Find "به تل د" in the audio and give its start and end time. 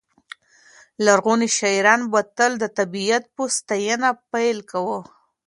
2.11-2.65